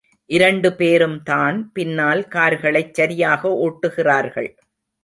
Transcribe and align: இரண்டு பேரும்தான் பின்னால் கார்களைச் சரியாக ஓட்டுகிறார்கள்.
இரண்டு 0.29 0.69
பேரும்தான் 0.69 1.57
பின்னால் 1.73 2.27
கார்களைச் 2.27 2.93
சரியாக 2.93 3.53
ஓட்டுகிறார்கள். 3.61 4.51